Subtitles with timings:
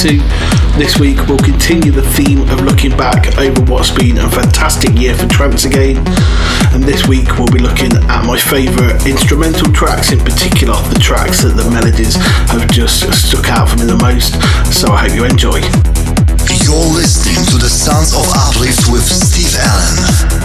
[0.00, 0.18] 22.
[0.78, 5.14] This week we'll continue the theme of looking back over what's been a fantastic year
[5.14, 5.98] for trance again.
[6.72, 11.42] And this week we'll be looking at my favourite instrumental tracks, in particular the tracks
[11.42, 12.16] that the melodies
[12.48, 14.40] have just stuck out for me the most.
[14.72, 15.60] So I hope you enjoy.
[16.64, 20.39] You're listening to the Sounds of Uplift with Steve Allen.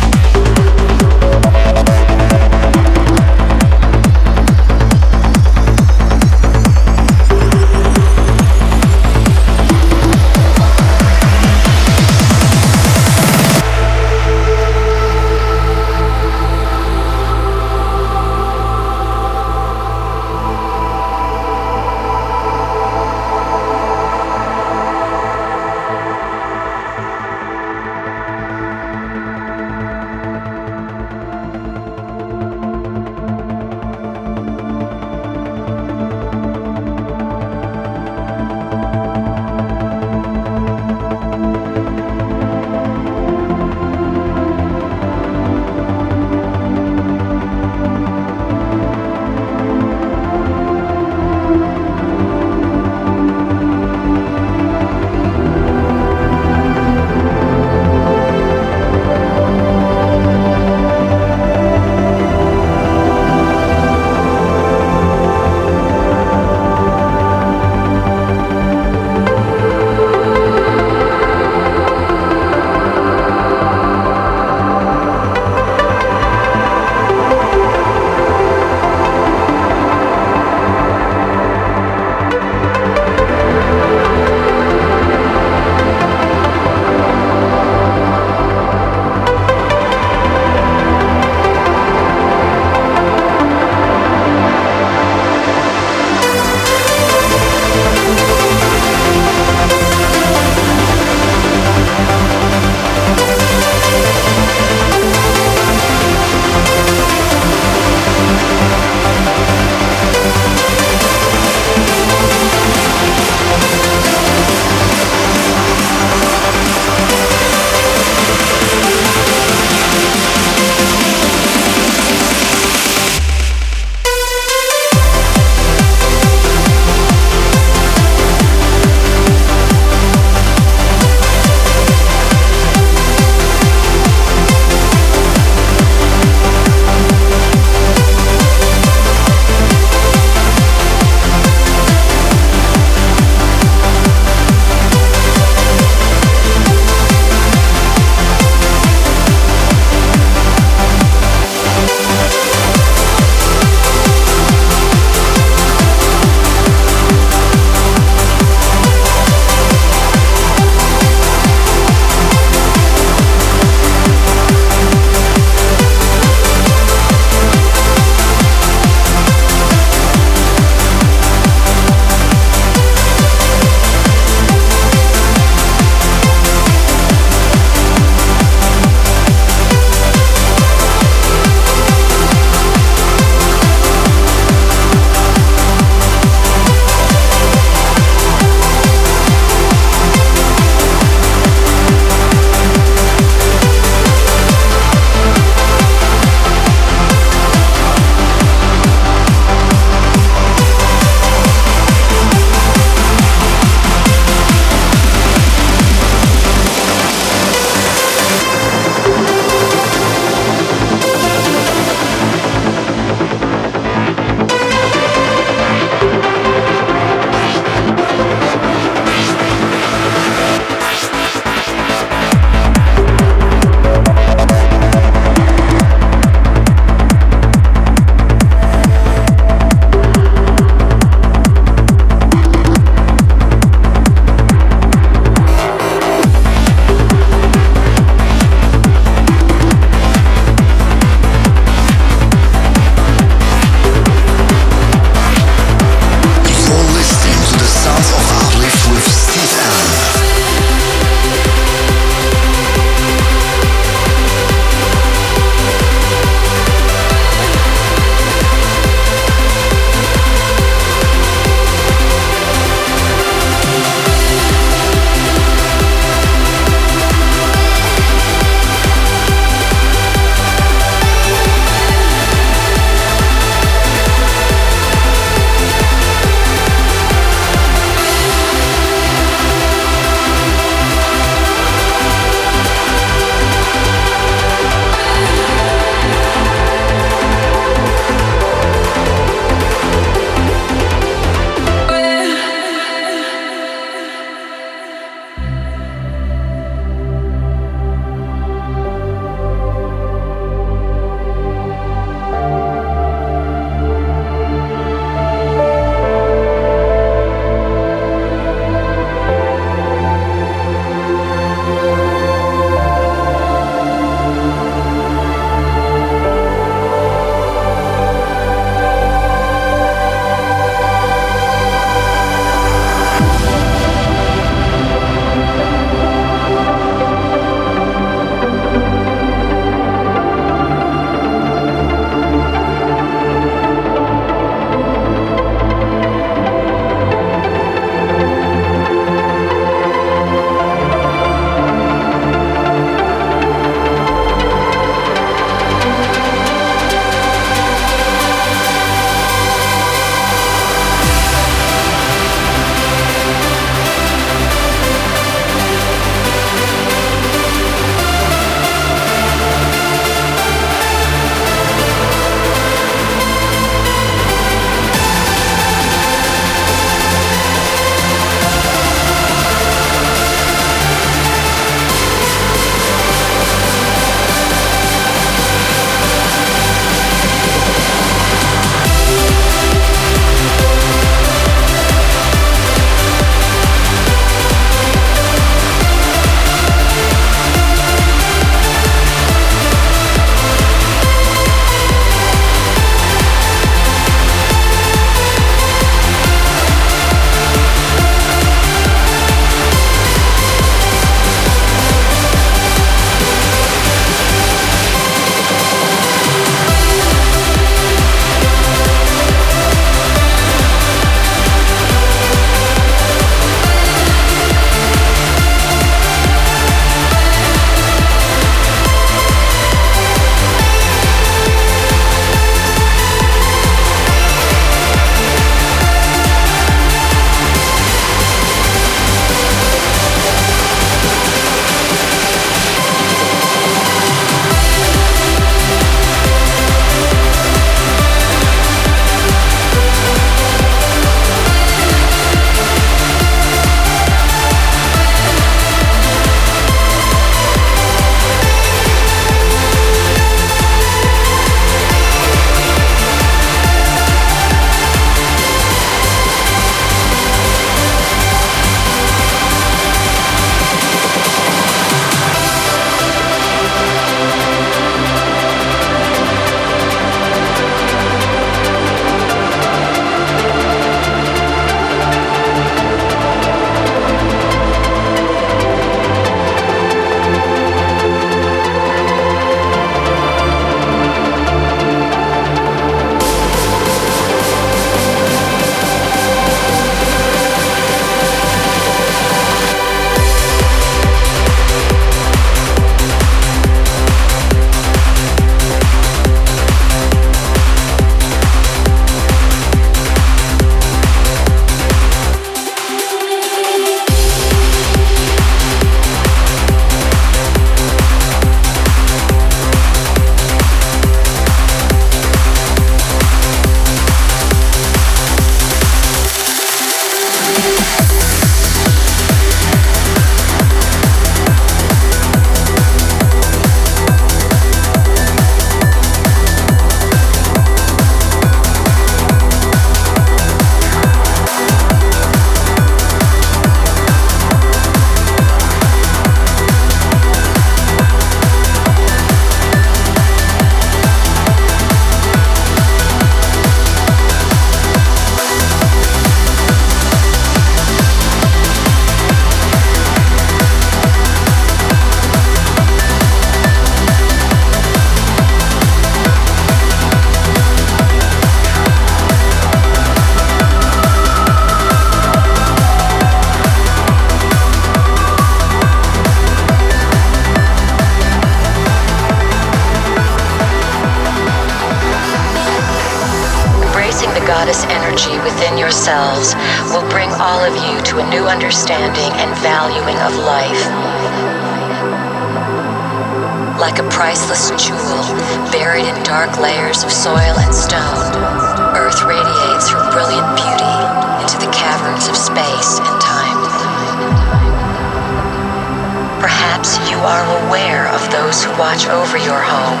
[597.22, 600.00] Are aware of those who watch over your home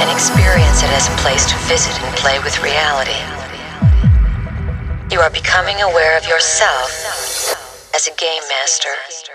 [0.00, 3.18] and experience it as a place to visit and play with reality.
[5.10, 6.90] You are becoming aware of yourself
[7.94, 9.29] as a game master.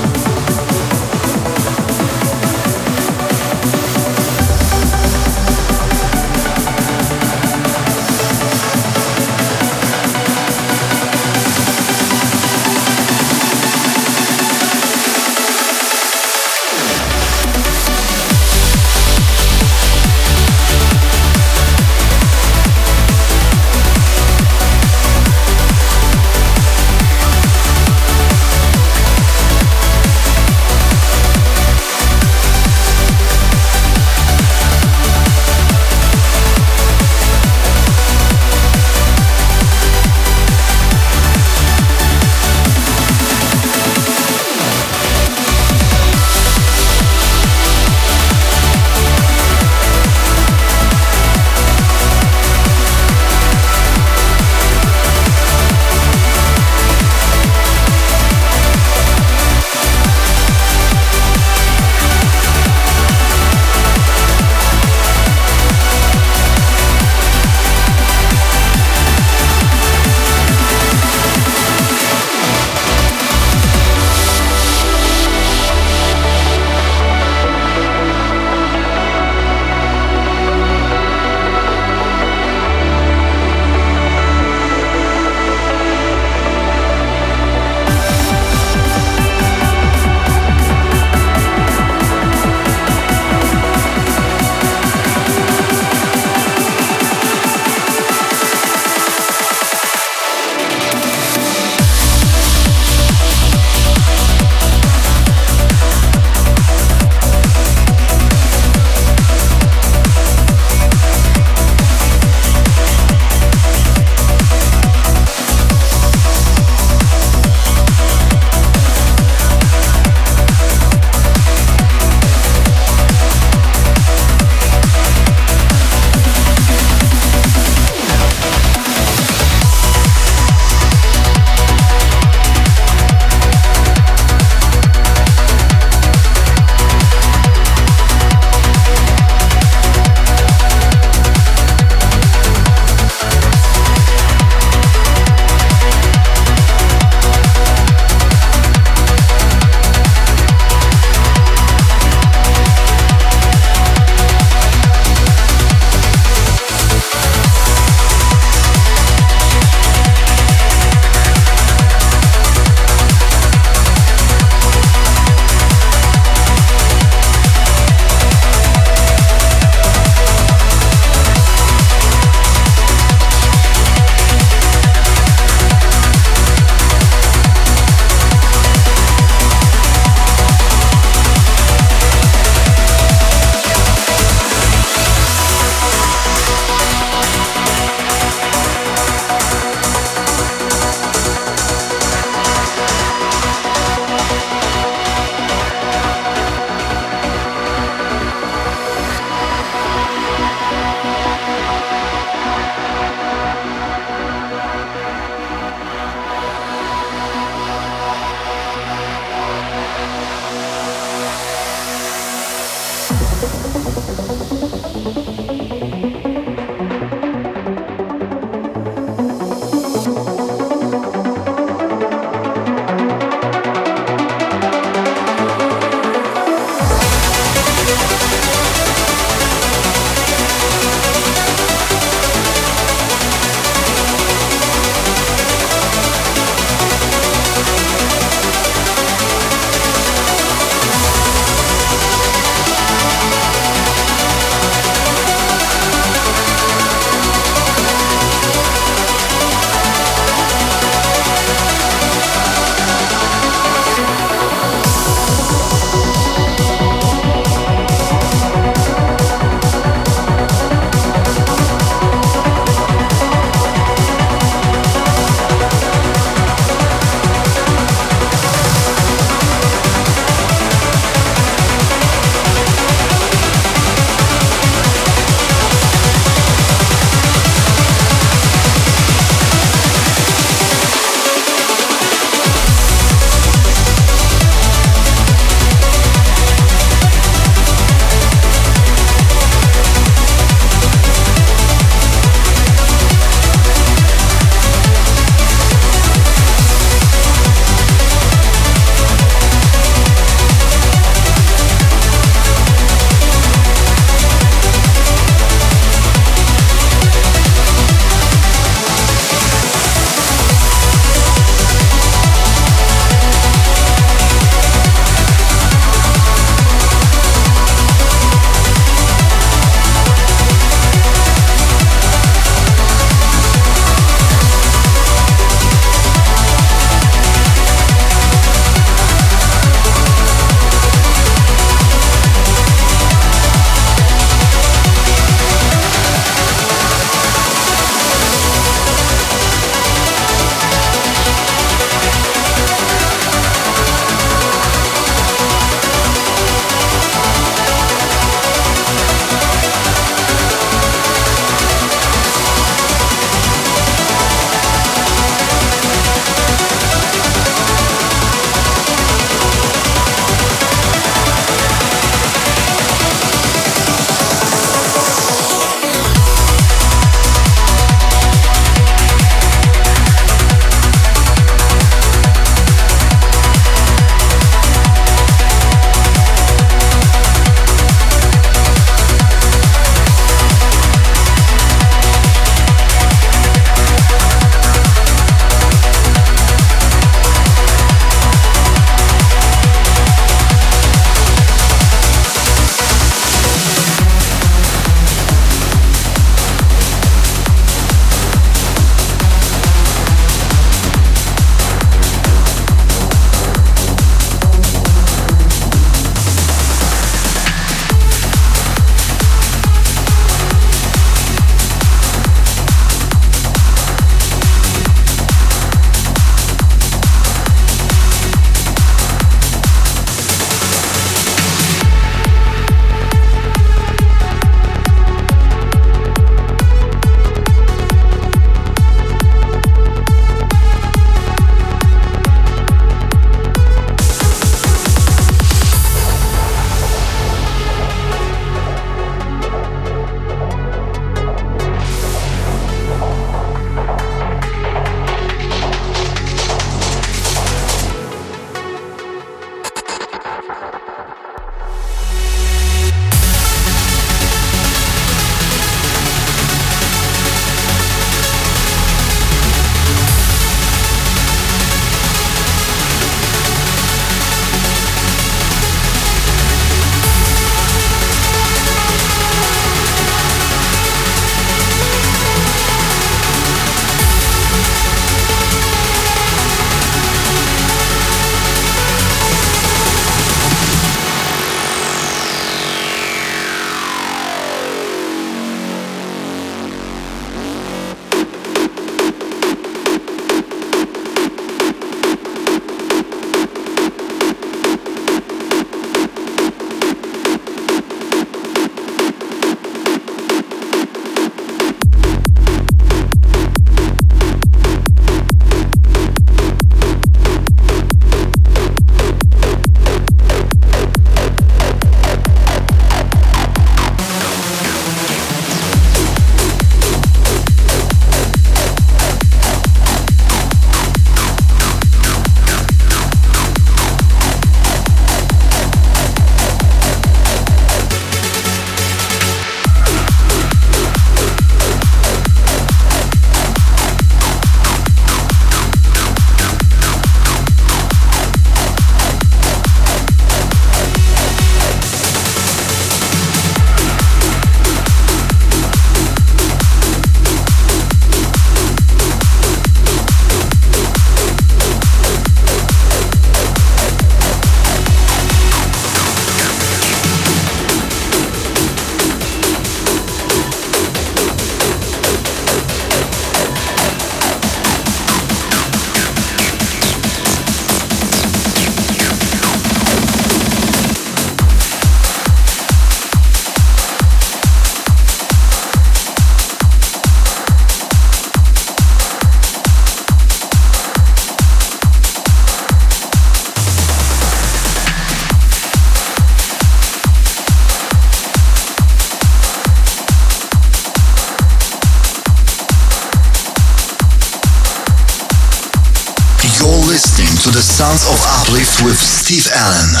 [599.31, 600.00] Steve Allen.